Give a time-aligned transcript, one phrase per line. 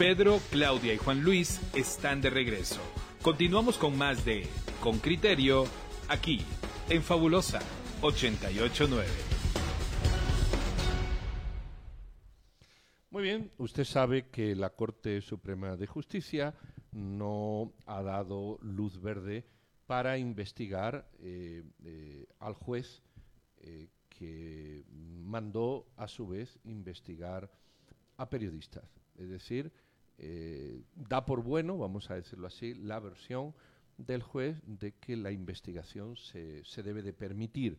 [0.00, 2.80] Pedro, Claudia y Juan Luis están de regreso.
[3.20, 4.46] Continuamos con más de
[4.80, 5.66] Con Criterio,
[6.08, 6.40] aquí,
[6.88, 7.60] en Fabulosa
[8.00, 9.06] 889.
[13.10, 16.54] Muy bien, usted sabe que la Corte Suprema de Justicia
[16.92, 19.44] no ha dado luz verde
[19.86, 23.02] para investigar eh, eh, al juez
[23.58, 27.50] eh, que mandó a su vez investigar
[28.16, 28.98] a periodistas.
[29.18, 29.70] Es decir,
[30.94, 33.54] da por bueno, vamos a decirlo así, la versión
[33.96, 37.78] del juez de que la investigación se, se debe de permitir,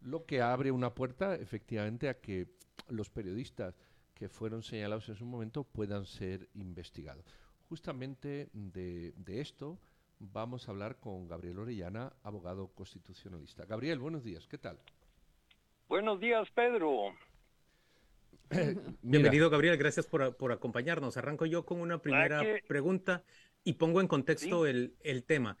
[0.00, 2.48] lo que abre una puerta efectivamente a que
[2.88, 3.74] los periodistas
[4.14, 7.24] que fueron señalados en su momento puedan ser investigados.
[7.68, 9.78] Justamente de, esto
[10.18, 13.64] vamos a hablar con Gabriel Orellana, abogado constitucionalista.
[13.64, 14.78] Gabriel, buenos días, ¿qué tal?
[15.88, 17.14] Buenos días, Pedro.
[19.02, 21.16] Bienvenido, Gabriel, gracias por, acompañarnos.
[21.16, 23.24] Arranco yo con una primera pregunta
[23.62, 25.56] y pongo en contexto el, el, tema.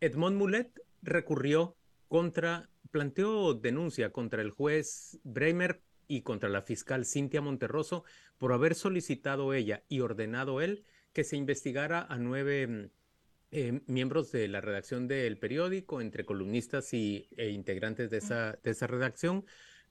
[0.00, 1.76] Edmond Mulet recurrió
[2.08, 8.04] contra, planteó denuncia contra el juez Bremer y contra la fiscal Cintia Monterroso
[8.38, 12.90] por haber solicitado ella y ordenado él que se investigara a nueve mm,
[13.50, 18.70] eh, miembros de la redacción del periódico, entre columnistas y, e integrantes de esa, de
[18.70, 19.44] esa redacción,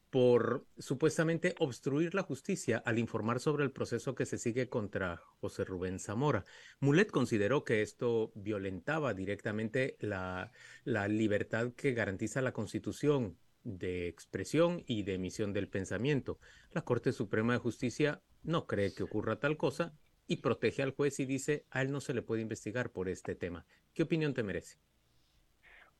[0.09, 5.66] por supuestamente obstruir la justicia al informar sobre el proceso que se sigue contra José
[5.66, 6.45] Rubén Zamora.
[6.80, 10.52] Mulet consideró que esto violentaba directamente la,
[10.86, 16.39] la libertad que garantiza la Constitución de expresión y de emisión del pensamiento.
[16.71, 19.94] La Corte Suprema de Justicia no cree que ocurra tal cosa
[20.25, 23.36] y protege al juez y dice a él no se le puede investigar por este
[23.36, 23.66] tema.
[23.94, 24.77] ¿Qué opinión te merece?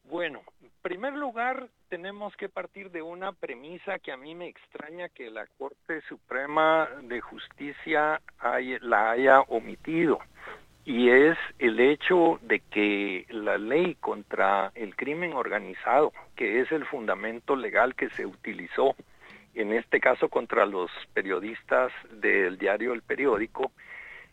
[0.04, 0.57] Bueno, en
[0.88, 5.46] primer lugar tenemos que partir de una premisa que a mí me extraña que la
[5.58, 8.22] Corte Suprema de Justicia
[8.80, 10.20] la haya omitido
[10.86, 16.86] y es el hecho de que la ley contra el crimen organizado, que es el
[16.86, 18.96] fundamento legal que se utilizó,
[19.56, 23.74] en este caso contra los periodistas del diario El Periódico,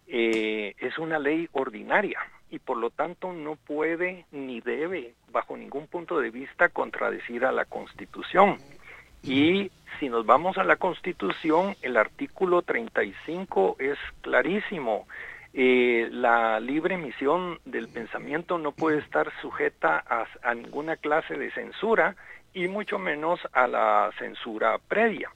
[0.07, 2.21] eh, es una ley ordinaria
[2.55, 7.53] y por lo tanto no puede ni debe, bajo ningún punto de vista, contradecir a
[7.53, 8.59] la Constitución.
[9.25, 15.07] Y si nos vamos a la Constitución, el artículo 35 es clarísimo
[15.57, 20.03] eh, la libre emisión del pensamiento no puede estar sujeta
[20.43, 22.17] a, ninguna clase de censura
[22.53, 25.31] y mucho menos a la censura previa.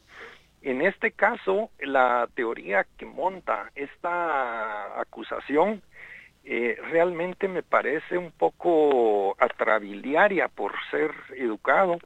[0.63, 5.83] En este caso, la teoría que monta esta acusación
[6.51, 11.99] eh, realmente me parece un poco atrabiliaria por ser educado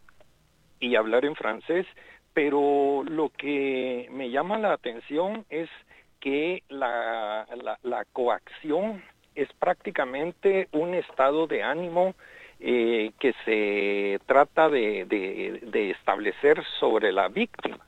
[0.81, 1.87] y hablar en francés,
[2.35, 5.71] pero lo que me llama la atención es
[6.19, 7.47] que la,
[7.85, 9.05] la, coacción
[9.37, 12.17] es prácticamente un estado de ánimo
[12.59, 17.79] eh, que se trata de, de, establecer sobre la víctima.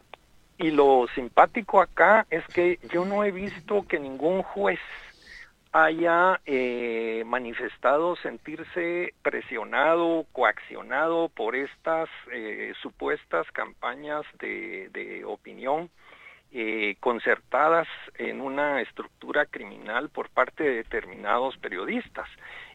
[0.58, 4.78] Y lo simpático acá es que yo no he visto que ningún juez
[5.74, 15.90] haya eh, manifestado sentirse presionado, coaccionado por estas eh, supuestas campañas de, de opinión
[16.52, 22.28] eh, concertadas en una estructura criminal por parte de determinados periodistas.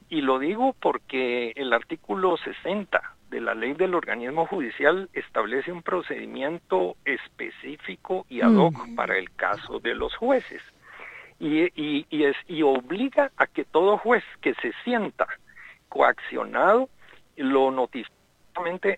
[0.09, 5.83] Y lo digo porque el artículo 60 de la ley del organismo judicial establece un
[5.83, 10.61] procedimiento específico y ad hoc para el caso de los jueces.
[11.39, 15.27] Y, y, es, y obliga a que todo juez que se sienta
[15.87, 16.89] coaccionado
[17.37, 18.19] lo notifique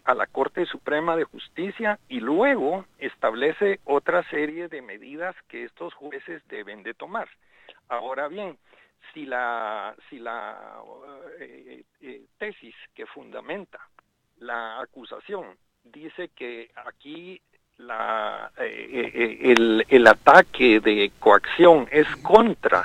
[0.06, 5.94] a la Corte Suprema de Justicia y luego establece otra serie de medidas que estos
[5.94, 7.30] jueces deben de tomar.
[7.88, 8.57] Ahora bien,
[9.13, 10.81] si la, si la
[11.40, 13.80] eh, eh, tesis que fundamenta
[14.40, 17.41] la acusación dice que aquí
[17.81, 22.84] la, eh, el, el ataque de coacción es contra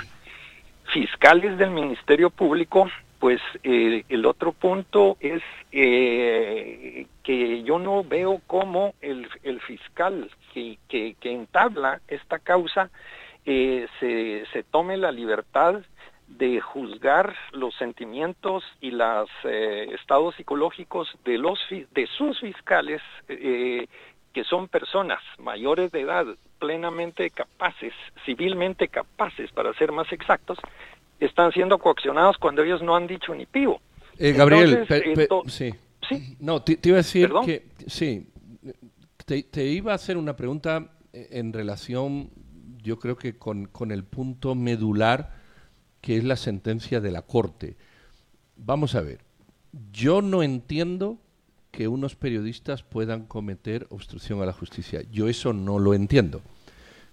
[0.87, 2.89] fiscales del Ministerio Público,
[3.19, 9.29] pues eh, el otro punto es eh, que yo no veo cómo el,
[9.67, 12.91] fiscal que, que, entabla esta causa
[13.45, 15.81] eh, se, se tome la libertad
[16.29, 23.01] de juzgar los sentimientos y los estados psicológicos de los de sus fiscales
[24.37, 26.27] que son personas mayores de edad
[26.59, 27.95] plenamente capaces
[28.27, 30.59] civilmente capaces para ser más exactos
[31.19, 33.81] están siendo coaccionados cuando ellos no han dicho ni pivo.
[34.19, 34.87] Eh, Gabriel,
[35.47, 35.73] sí.
[36.07, 36.37] sí.
[36.39, 38.27] No, te, iba a decir que sí,
[39.25, 42.29] te, iba a hacer una pregunta eh, en relación,
[42.83, 45.33] yo creo que con, con el punto medular
[46.03, 47.79] que es la sentencia de la Corte.
[48.55, 49.21] Vamos a ver,
[49.93, 51.23] yo no entiendo
[51.77, 55.03] que unos periodistas puedan cometer obstrucción a la justicia.
[55.11, 56.41] Yo eso no lo entiendo.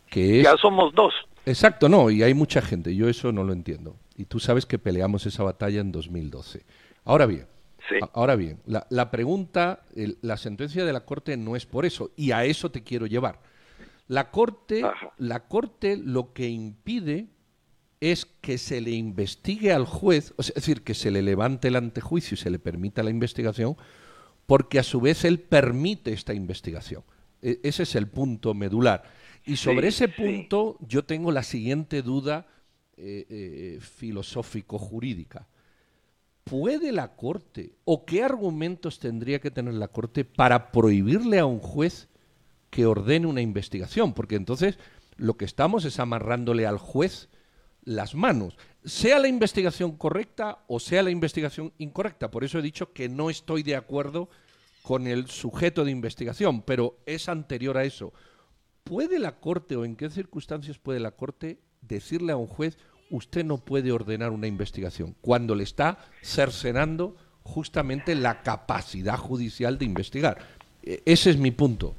[0.10, 1.14] Que Ya somos dos.
[1.46, 3.98] Exacto, no, y hay mucha gente, yo eso no lo entiendo.
[4.16, 6.64] Y tú sabes que peleamos esa batalla en 2012.
[7.04, 7.46] Ahora bien,
[8.14, 9.84] ahora bien, la, pregunta,
[10.22, 13.42] la sentencia de la Corte no es por eso, y a eso te quiero llevar.
[14.08, 14.82] La Corte,
[15.18, 17.28] la Corte lo que impide
[18.00, 22.36] es que se le investigue al juez, es decir, que se le levante el antejuicio
[22.36, 23.76] y se le permita la investigación,
[24.46, 27.04] porque a su vez él permite esta investigación.
[27.42, 29.04] E, ese es el punto medular.
[29.46, 32.48] Y sobre ese punto yo tengo la siguiente duda
[32.96, 35.48] eh, eh, filosófico-jurídica.
[36.44, 41.60] ¿Puede la Corte o qué argumentos tendría que tener la Corte para prohibirle a un
[41.60, 42.10] juez
[42.70, 44.14] que ordene una investigación?
[44.14, 44.78] Porque entonces
[45.18, 47.30] lo que estamos es amarrándole al juez
[47.84, 52.32] las manos, sea la investigación correcta o sea la investigación incorrecta.
[52.32, 54.30] Por eso he dicho que no estoy de acuerdo
[54.82, 58.14] con el sujeto de investigación, pero es anterior a eso.
[58.84, 62.78] ¿Puede la Corte o en qué circunstancias puede la Corte decirle a un juez,
[63.10, 69.86] usted no puede ordenar una investigación, cuando le está cercenando justamente la capacidad judicial de
[69.86, 70.38] investigar?
[70.82, 71.96] E, ese es mi punto.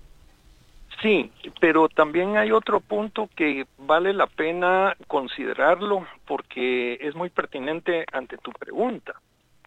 [1.05, 1.31] Sí,
[1.61, 8.39] pero también hay otro punto que vale la pena considerarlo porque es muy pertinente ante
[8.39, 9.13] tu pregunta.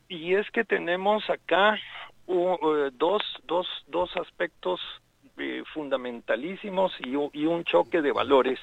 [0.10, 1.80] Y es que tenemos acá
[2.26, 4.82] uh, dos, dos, dos aspectos
[5.38, 8.60] eh, fundamentalísimos y, un choque de valores,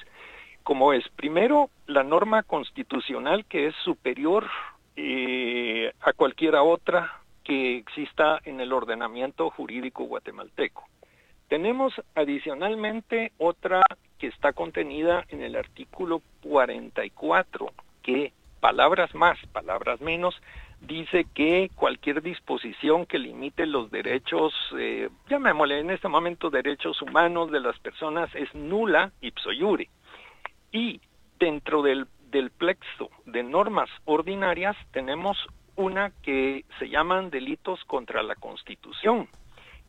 [0.63, 4.47] como es, primero, la norma constitucional que es superior
[4.97, 10.83] eh, a cualquiera otra que exista en el ordenamiento jurídico guatemalteco.
[11.47, 13.81] Tenemos adicionalmente otra
[14.17, 17.71] que está contenida en el artículo 44,
[18.01, 20.41] que palabras más, palabras menos,
[20.81, 27.51] dice que cualquier disposición que limite los derechos, eh, llamémosle en este momento derechos humanos
[27.51, 29.89] de las personas, es nula ipso iure.
[30.71, 30.99] Y
[31.39, 35.37] dentro del, del plexo de normas ordinarias tenemos
[35.75, 39.27] una que se llaman delitos contra la Constitución.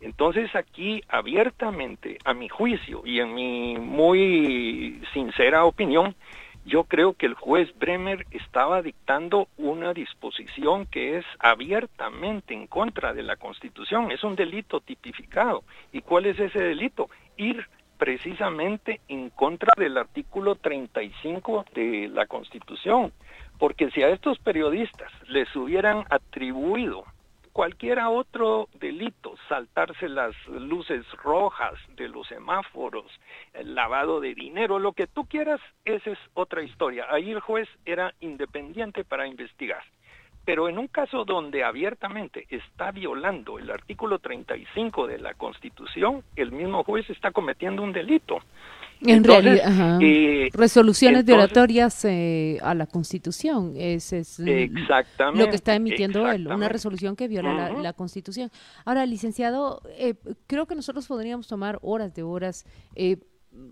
[0.00, 6.14] Entonces aquí abiertamente, a mi juicio y en mi muy sincera opinión,
[6.66, 13.14] yo creo que el juez Bremer estaba dictando una disposición que es abiertamente en contra
[13.14, 15.62] de la Constitución, es un delito tipificado.
[15.92, 17.08] ¿Y cuál es ese delito?
[17.36, 23.12] Ir precisamente en contra del artículo 35 de la Constitución,
[23.58, 27.04] porque si a estos periodistas les hubieran atribuido
[27.56, 33.10] cualquiera otro delito, saltarse las luces rojas de los semáforos,
[33.54, 37.06] el lavado de dinero, lo que tú quieras, esa es otra historia.
[37.08, 39.82] Ahí el juez era independiente para investigar.
[40.46, 46.52] Pero en un caso donde abiertamente está violando el artículo 35 de la Constitución, el
[46.52, 48.38] mismo juez está cometiendo un delito.
[49.00, 56.30] En realidad, eh, resoluciones violatorias eh, a la Constitución, ese es lo que está emitiendo
[56.30, 58.50] él, una resolución que viola la, Constitución.
[58.84, 60.14] Ahora, licenciado, eh,
[60.46, 62.64] creo que nosotros podríamos tomar horas de horas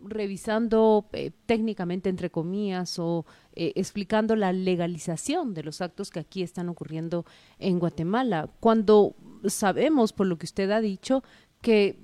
[0.04, 1.08] revisando
[1.46, 7.24] técnicamente, entre comillas, o explicando la legalización de los actos que aquí están ocurriendo
[7.58, 9.14] en Guatemala, cuando
[9.46, 11.22] sabemos, por lo que usted ha dicho,
[11.60, 11.98] que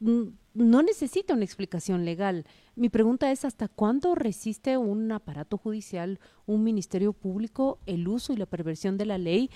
[0.00, 0.22] mm,
[0.54, 2.44] no necesita una explicación legal.
[2.74, 8.36] Mi pregunta es, ¿hasta cuándo resiste un aparato judicial, un ministerio público, el uso y
[8.36, 9.50] la perversión de la ley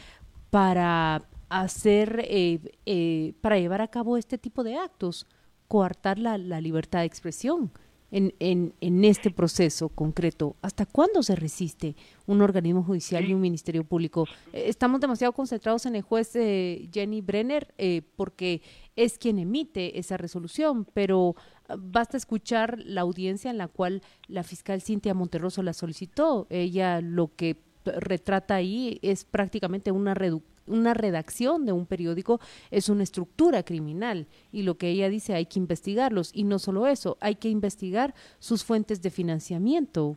[0.50, 5.26] para hacer, eh, eh, para llevar a cabo este tipo de actos,
[5.72, 7.72] coartar la, libertad de expresión?
[8.10, 10.54] en, en, en, este proceso concreto?
[10.60, 14.26] ¿Hasta cuándo se resiste un organismo judicial y un ministerio público?
[14.52, 18.60] Eh, estamos demasiado concentrados en el juez eh, Jenny Brenner eh, porque
[18.96, 21.36] es quien emite esa resolución, pero
[21.70, 26.46] ah, basta escuchar la audiencia en la cual la fiscal Cintia Monterroso la solicitó.
[26.50, 32.88] Ella lo que retrata ahí es prácticamente una reducción una redacción de un periódico es
[32.88, 37.16] una estructura criminal y lo que ella dice hay que investigarlos y no solo eso,
[37.20, 40.16] hay que investigar sus fuentes de financiamiento.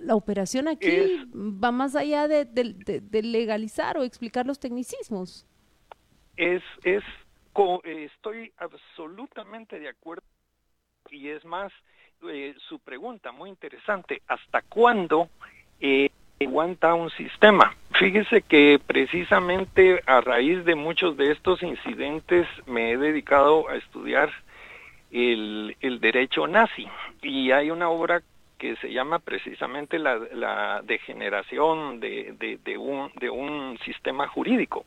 [0.00, 0.88] La operación aquí
[1.34, 2.46] va más allá de,
[3.22, 5.46] legalizar o explicar los tecnicismos.
[6.36, 7.02] Es, es,
[7.84, 10.24] estoy absolutamente de acuerdo
[11.10, 11.72] y es más,
[12.28, 15.28] eh, su pregunta muy interesante, ¿hasta cuándo
[15.80, 16.10] eh,
[16.40, 17.74] aguanta un sistema.
[17.92, 24.30] Fíjese que precisamente a raíz de muchos de estos incidentes me he dedicado a estudiar
[25.10, 26.86] el, el derecho nazi
[27.22, 28.22] y hay una obra
[28.58, 34.84] que se llama precisamente la, degeneración de, de, un, de un sistema jurídico.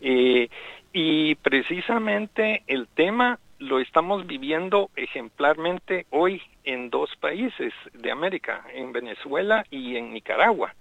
[0.00, 0.48] Eh,
[0.92, 8.92] y precisamente el tema lo estamos viviendo ejemplarmente hoy en dos países de América, en
[8.92, 10.74] Venezuela y en Nicaragua.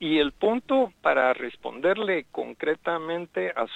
[0.00, 3.66] Y el punto para responderle concretamente a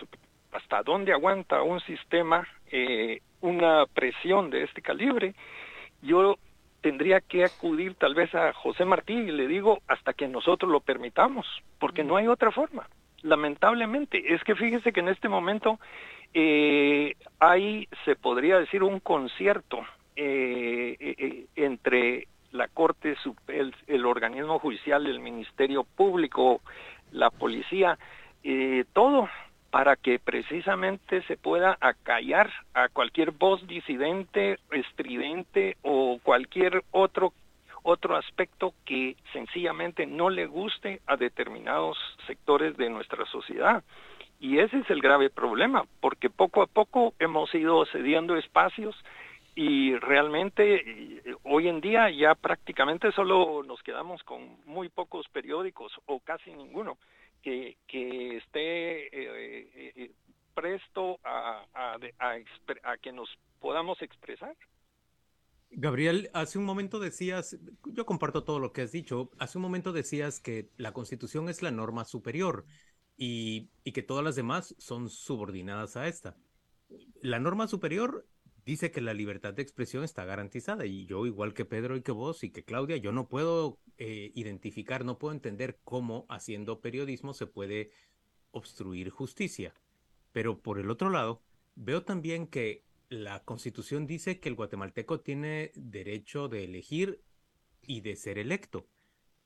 [0.52, 5.34] hasta dónde aguanta un sistema eh, una presión de este calibre,
[6.02, 6.37] yo
[6.80, 10.80] tendría que acudir tal vez a José Martí y le digo hasta que nosotros lo
[10.80, 11.46] permitamos,
[11.78, 12.88] porque no hay otra forma.
[13.22, 15.78] Lamentablemente, es que fíjese que en este momento
[16.34, 19.80] eh, hay, se podría decir, un concierto
[20.16, 23.16] eh, eh, entre la Corte,
[23.48, 26.60] el, el, organismo judicial, el Ministerio Público,
[27.12, 27.98] la policía,
[28.92, 29.28] todo
[29.70, 37.32] para que precisamente se pueda acallar a cualquier voz disidente, estridente o cualquier otro
[37.82, 43.82] otro aspecto que sencillamente no le guste a determinados sectores de nuestra sociedad.
[44.42, 48.96] Y ese es el grave problema, porque poco a poco hemos ido cediendo espacios
[49.54, 55.92] y realmente eh, hoy en día ya prácticamente solo nos quedamos con muy pocos periódicos
[56.06, 56.99] o casi ninguno
[57.40, 60.11] que, que esté eh, eh,
[60.54, 63.28] presto a, a, a, que nos
[63.61, 64.56] podamos expresar.
[65.70, 69.92] Gabriel, hace un momento decías, yo comparto todo lo que has dicho, hace un momento
[69.92, 72.64] decías que la constitución es la norma superior
[73.16, 76.37] y, que todas las demás son subordinadas a esta.
[77.21, 78.26] La norma superior
[78.64, 82.12] dice que la libertad de expresión está garantizada y yo, igual que Pedro y que
[82.12, 87.35] vos y que Claudia, yo no puedo eh, identificar, no puedo entender cómo haciendo periodismo
[87.35, 87.90] se puede
[88.50, 89.75] obstruir justicia.
[90.33, 91.42] Pero por el otro lado,
[91.75, 97.23] veo también que la constitución dice que el guatemalteco tiene derecho de elegir
[97.83, 98.87] y de ser electo.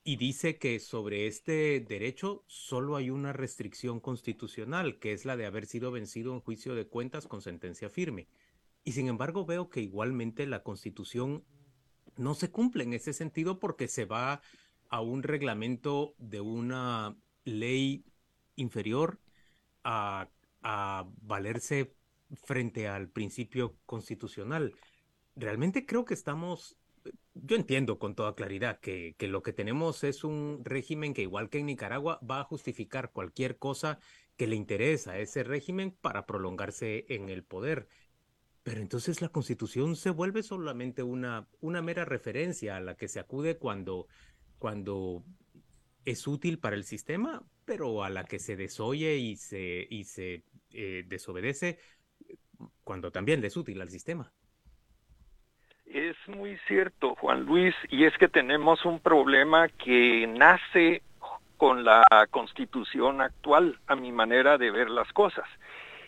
[0.09, 5.47] Y dice que sobre este derecho solo hay una restricción constitucional, que es la de
[5.47, 8.29] haber sido vencido en juicio de cuentas con sentencia firme.
[8.85, 11.45] Y sin embargo veo que igualmente la constitución
[12.17, 14.43] no se cumple en ese sentido porque se va
[14.91, 18.05] a un reglamento de una ley
[18.55, 19.19] inferior
[19.83, 20.29] a,
[21.23, 21.97] valerse
[22.45, 24.73] frente al principio constitucional.
[25.35, 26.77] Realmente creo que estamos,
[27.43, 31.49] yo entiendo con toda claridad que, que, lo que tenemos es un régimen que igual
[31.51, 33.99] que en Nicaragua va a justificar cualquier cosa
[34.37, 37.89] que le interesa a ese régimen para prolongarse en el poder.
[38.63, 43.21] Pero entonces la constitución se vuelve solamente una, una mera referencia a la que se
[43.21, 44.09] acude cuando,
[44.59, 45.25] cuando
[46.05, 50.45] es útil para el sistema, pero a la que se desoye y se, y se
[50.71, 51.79] eh, desobedece
[52.83, 54.33] cuando también es útil al sistema.
[55.87, 61.03] Es muy cierto, Juan Luis, y es que tenemos un problema que nace
[61.57, 65.47] con la constitución actual, a mi manera de ver las cosas.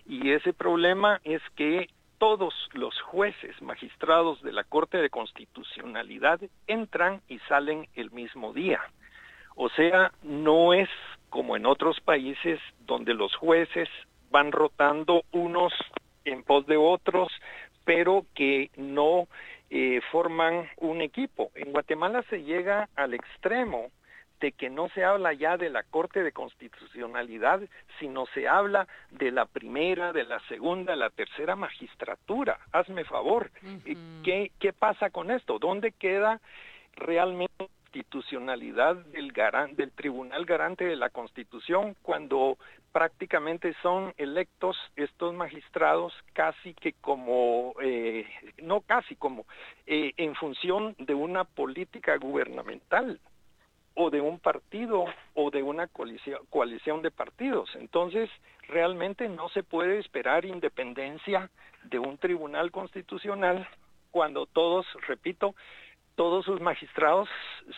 [0.07, 7.23] Y ese problema es que todos los jueces magistrados de la Corte de Constitucionalidad entran
[7.29, 8.81] y salen el mismo día.
[9.55, 10.89] O sea, no es
[11.31, 13.89] como en otros países donde los jueces
[14.31, 15.73] van rotando unos
[16.25, 17.29] en pos de otros,
[17.85, 19.29] pero que no
[19.71, 21.51] eh, forman un equipo.
[21.55, 23.91] En Guatemala se llega al extremo
[24.41, 27.61] de que no se habla ya de la Corte de Constitucionalidad,
[27.99, 32.59] sino se habla de la primera, de la segunda, de la tercera magistratura.
[32.73, 33.51] Hazme favor.
[34.23, 35.59] ¿Qué, ¿Qué pasa con esto?
[35.59, 36.41] ¿Dónde queda
[36.95, 39.33] realmente la constitucionalidad del,
[39.77, 42.57] del Tribunal Garante de la Constitución cuando
[42.93, 48.25] prácticamente son electos estos magistrados casi que como, eh,
[48.63, 49.47] no casi como,
[49.87, 53.21] eh, en función de una política gubernamental
[53.95, 57.69] o de un partido o de una coalición, de partidos.
[57.75, 58.31] Entonces,
[58.69, 61.51] realmente no se puede esperar independencia
[61.85, 63.67] de un tribunal constitucional
[64.13, 65.55] cuando todos, repito,
[66.19, 67.29] todos sus magistrados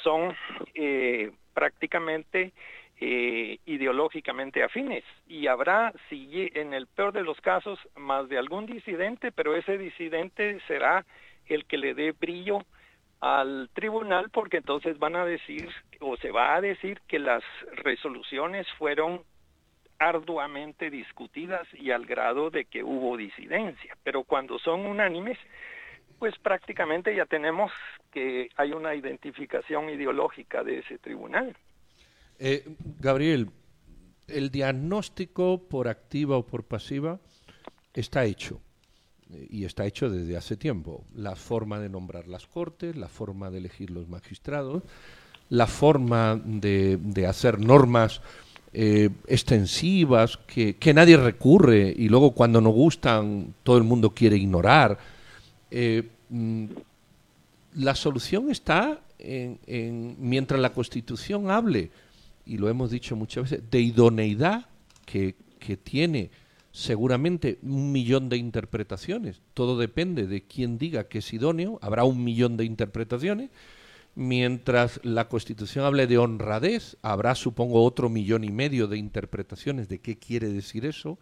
[0.02, 0.34] son
[0.72, 2.54] eh, prácticamente
[2.98, 8.64] eh, ideológicamente afines y habrá, si en el peor de los casos, más de algún
[8.64, 11.04] disidente, pero ese disidente será
[11.48, 12.64] el que le dé brillo
[13.20, 15.68] al tribunal porque entonces van a decir
[16.00, 19.20] o se va a decir que las resoluciones fueron
[19.98, 23.98] arduamente discutidas y al grado de que hubo disidencia.
[24.02, 25.36] Pero cuando son unánimes,
[26.18, 27.70] pues prácticamente ya tenemos
[28.10, 31.56] que hay una identificación ideológica de ese tribunal.
[32.38, 32.64] Eh,
[32.98, 33.50] Gabriel,
[34.26, 37.18] el diagnóstico por activa o por pasiva
[37.94, 38.60] está hecho.
[39.48, 41.04] y está hecho desde hace tiempo.
[41.14, 44.82] La forma de nombrar las cortes, la forma de elegir los magistrados,
[45.50, 48.22] la forma de, hacer normas
[48.72, 54.98] eh, extensivas que, nadie recurre y luego cuando no gustan todo el mundo quiere ignorar.
[55.70, 56.66] Eh, mm,
[57.74, 61.90] la solución está en, mientras la Constitución hable,
[62.46, 64.66] y lo hemos dicho muchas veces, de idoneidad
[65.04, 66.30] que, que tiene
[66.72, 69.42] seguramente un millón de interpretaciones.
[69.54, 71.78] Todo depende de quién diga que es idóneo.
[71.82, 73.50] Habrá un millón de interpretaciones.
[74.14, 80.00] Mientras la Constitución hable de honradez, habrá, supongo, otro millón y medio de interpretaciones de
[80.00, 81.18] qué quiere decir eso.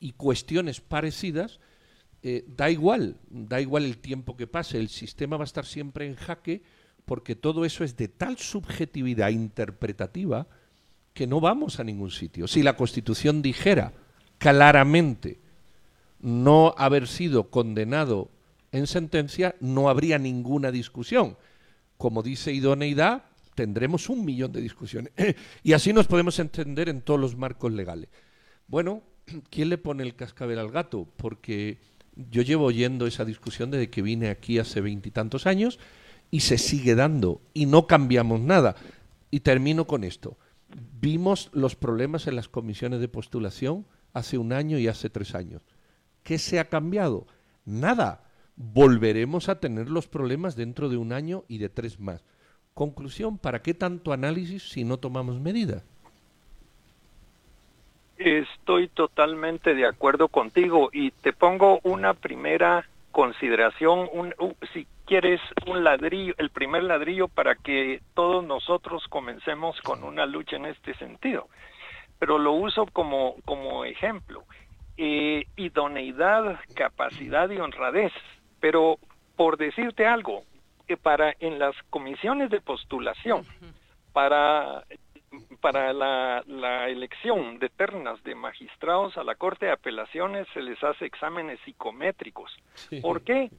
[0.00, 1.58] Y cuestiones parecidas,
[2.22, 6.06] eh, da igual, da igual el tiempo que pase, el sistema va a estar siempre
[6.06, 6.62] en jaque
[7.04, 10.46] porque todo eso es de tal subjetividad interpretativa
[11.14, 12.46] que no vamos a ningún sitio.
[12.46, 13.92] Si la Constitución dijera
[14.38, 15.40] claramente
[16.20, 18.30] no haber sido condenado
[18.72, 21.36] en sentencia, no habría ninguna discusión.
[21.96, 25.12] Como dice idoneidad, tendremos un millón de discusiones.
[25.62, 28.08] y así nos podemos entender en todos los marcos legales.
[28.66, 29.02] Bueno,
[29.50, 31.08] ¿quién le pone el cascabel al gato?
[31.16, 31.78] Porque
[32.30, 35.78] yo llevo oyendo esa discusión desde que vine aquí hace veintitantos años
[36.30, 38.74] y se sigue dando y no cambiamos nada.
[39.30, 40.36] Y termino con esto.
[41.00, 45.62] Vimos los problemas en las comisiones de postulación hace un año y hace tres años.
[46.22, 47.26] ¿Qué se ha cambiado?
[47.64, 48.24] Nada.
[48.56, 52.24] Volveremos a tener los problemas dentro de un año y de tres más.
[52.74, 55.84] Conclusión, ¿para qué tanto análisis si no tomamos medidas?
[58.18, 64.34] Estoy totalmente de acuerdo contigo y te pongo una primera consideración, un,
[64.72, 70.56] si quieres un ladrillo, el primer ladrillo para que todos nosotros comencemos con una lucha
[70.56, 71.48] en este sentido
[72.18, 74.44] pero lo uso como, como ejemplo.
[74.96, 78.12] Eh, idoneidad, capacidad y honradez.
[78.60, 78.98] Pero
[79.36, 80.42] por decirte algo,
[80.86, 83.44] que para en las comisiones de postulación,
[84.12, 84.84] para,
[85.60, 90.82] para la, la elección de ternas de magistrados a la Corte de Apelaciones se les
[90.82, 92.50] hace exámenes psicométricos.
[93.02, 93.50] ¿Por qué?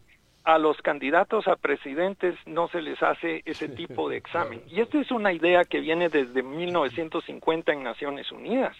[0.43, 4.63] a los candidatos a presidentes no se les hace ese tipo de examen.
[4.67, 8.75] Y esta es una idea que viene desde 1950 en Naciones Unidas.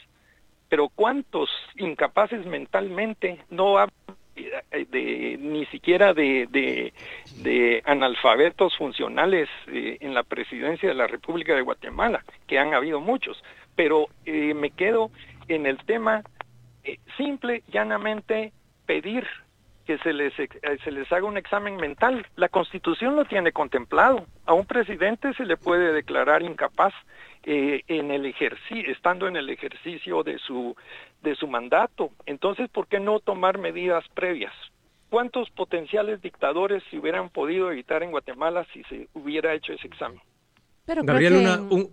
[0.70, 3.94] Pero ¿cuántos incapaces mentalmente no hablan
[4.36, 6.48] de, ni siquiera de,
[7.42, 13.00] de, analfabetos funcionales eh, en la presidencia de la República de Guatemala, que han habido
[13.00, 13.44] muchos?
[13.76, 15.12] Pero eh, me quedo
[15.48, 16.24] en el tema
[16.84, 18.52] eh, simple, llanamente
[18.86, 19.26] pedir
[19.90, 20.48] que se les, eh,
[20.84, 22.24] se les haga un examen mental.
[22.36, 24.28] La Constitución lo tiene contemplado.
[24.46, 26.94] A un presidente se le puede declarar incapaz
[27.42, 30.76] eh, en el ejercicio, estando en el ejercicio de su,
[31.24, 32.12] de su mandato.
[32.28, 34.54] Entonces, ¿por qué no tomar medidas previas?
[35.10, 40.22] ¿Cuántos potenciales dictadores se hubieran podido evitar en Guatemala si se hubiera hecho ese examen?
[40.86, 41.88] Pero Gabriel, una,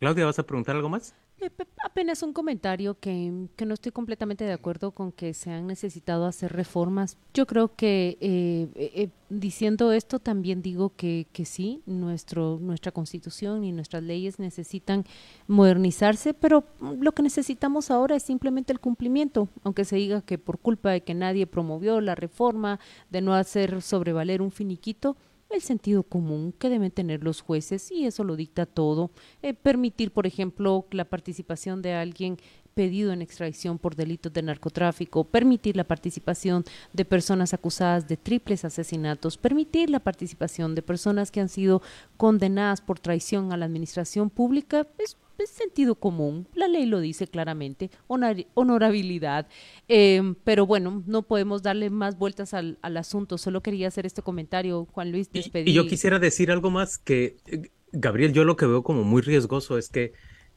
[0.00, 1.14] Claudia, ¿vas a preguntar algo más?
[1.38, 1.50] Eh,
[1.84, 3.30] apenas un comentario que,
[3.66, 7.18] no estoy completamente de acuerdo con que se han necesitado hacer reformas.
[7.34, 13.64] Yo creo que eh, eh, diciendo esto también digo que, que sí, nuestro, nuestra constitución
[13.64, 15.04] y nuestras leyes necesitan
[15.46, 20.58] modernizarse, pero lo que necesitamos ahora es simplemente el cumplimiento, aunque se diga que por
[20.58, 25.16] culpa de que nadie promovió la reforma, de no hacer sobrevaler un finiquito,
[25.50, 29.10] el sentido común que deben tener los jueces y eso lo dicta todo.
[29.42, 32.38] Eh, permitir, por ejemplo, la participación de alguien
[32.76, 38.66] pedido en extradición por delitos de narcotráfico, permitir la participación de personas acusadas de triples
[38.66, 41.80] asesinatos, permitir la participación de personas que han sido
[42.18, 47.26] condenadas por traición a la administración pública, es es sentido común, la ley lo dice
[47.26, 49.48] claramente, honorabilidad,
[49.88, 54.86] em, pero bueno, no podemos darle más vueltas al, asunto, solo quería hacer este comentario,
[54.92, 55.68] Juan Luis, despedir.
[55.68, 59.22] Y, yo quisiera decir algo más que, eh, Gabriel, yo lo que veo como muy
[59.22, 60.12] riesgoso es que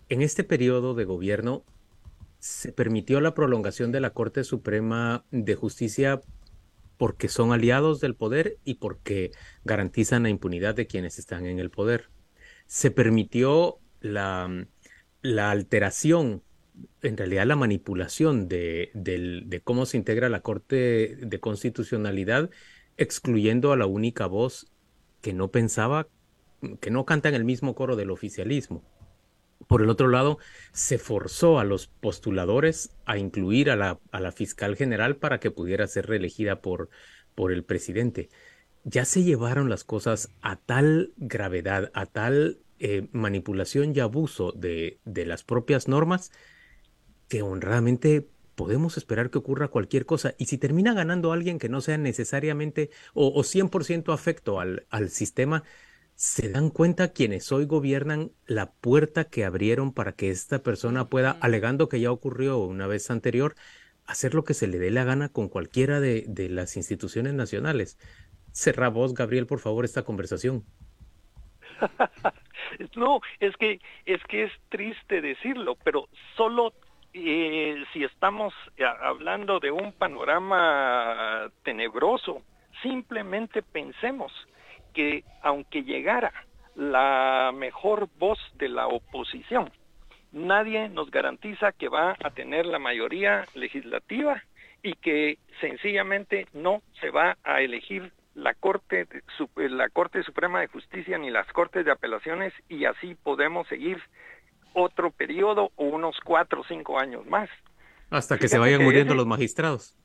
[0.10, 1.64] en este periodo de gobierno
[2.40, 6.22] se permitió la prolongación de la Corte Suprema de Justicia
[6.98, 9.32] porque son aliados del poder y porque
[9.64, 12.10] garantizan la impunidad de quienes están en el poder.
[12.66, 14.68] Se permitió la,
[15.22, 16.44] la alteración,
[17.02, 22.50] en realidad la manipulación de, de, cómo se integra la Corte de Constitucionalidad,
[22.98, 24.72] excluyendo a la única voz
[25.22, 26.08] que no pensaba,
[26.80, 28.84] que no canta en el mismo coro del oficialismo.
[29.68, 30.40] Por el otro lado,
[30.72, 35.52] se forzó a los postuladores a incluir a la, a la fiscal general para que
[35.52, 36.90] pudiera ser reelegida por,
[37.36, 38.30] por el presidente.
[38.86, 45.00] Ya se llevaron las cosas a tal gravedad, a tal eh, manipulación y abuso de,
[45.06, 46.32] las propias normas
[47.28, 50.36] que honradamente podemos esperar que ocurra cualquier cosa.
[50.38, 55.10] Y si termina ganando alguien que no sea necesariamente o, o 100% afecto al, al
[55.10, 55.64] sistema,
[56.16, 61.32] se dan cuenta quienes hoy gobiernan la puerta que abrieron para que esta persona pueda,
[61.32, 63.56] alegando que ya ocurrió una vez anterior,
[64.06, 67.98] hacer lo que se le dé la gana con cualquiera de, de las instituciones nacionales.
[68.52, 70.66] Cerra vos, Gabriel, por favor, esta conversación.
[72.96, 76.74] no, es que es que es triste decirlo, pero solo
[77.14, 82.42] eh, si estamos eh, hablando de un panorama tenebroso,
[82.82, 84.32] simplemente pensemos
[84.94, 86.32] que aunque llegara
[86.76, 89.72] la mejor voz de la oposición,
[90.32, 94.44] nadie nos garantiza que va a tener la mayoría legislativa
[94.82, 99.08] y que sencillamente no se va a elegir la Corte,
[99.56, 104.02] la Corte Suprema de Justicia ni las Cortes de Apelaciones y así podemos seguir
[104.74, 107.50] otro periodo o unos cuatro o cinco años más.
[108.10, 109.96] Hasta que se vayan muriendo los magistrados.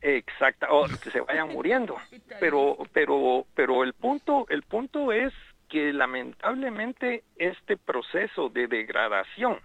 [0.00, 1.96] Exacta, o que se vayan muriendo.
[2.40, 5.32] Pero, pero, pero el punto, el punto es
[5.68, 9.58] que lamentablemente este proceso de degradación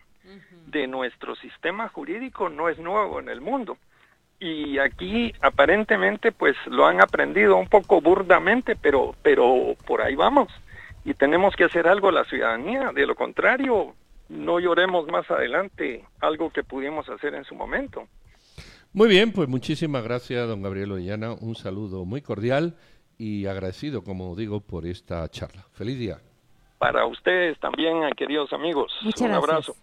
[0.67, 3.77] de nuestro sistema jurídico no es nuevo en el mundo.
[4.43, 10.49] Y aquí aparentemente pues lo han aprendido un poco burdamente, pero, pero por ahí vamos.
[11.05, 12.91] Y tenemos que hacer algo la ciudadanía.
[12.93, 13.95] De lo contrario,
[14.27, 18.05] no lloremos más adelante algo que pudimos hacer en su momento.
[18.91, 21.31] Muy bien, pues muchísimas gracias, don Gabriel Ollana.
[21.39, 22.75] Un saludo muy cordial
[23.17, 25.63] y agradecido, como digo, por esta charla.
[25.71, 26.17] Feliz día.
[26.79, 28.91] Para ustedes también, queridos amigos.
[29.21, 29.73] Un abrazo.